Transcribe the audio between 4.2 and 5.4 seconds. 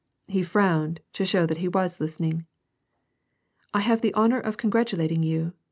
of congratulating